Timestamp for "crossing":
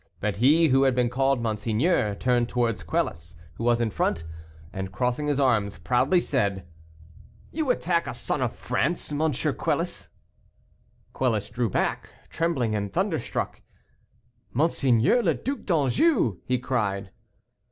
4.91-5.27